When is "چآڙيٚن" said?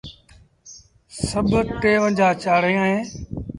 2.43-2.81